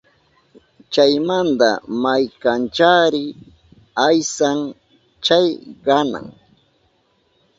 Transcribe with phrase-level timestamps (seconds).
[0.93, 1.69] Chaymanta
[2.01, 3.25] maykanchari
[4.07, 4.59] aysan
[5.25, 5.47] chay
[5.85, 6.25] qanan